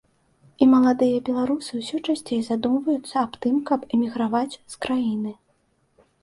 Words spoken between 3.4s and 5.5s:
тым, каб эміграваць з краіны.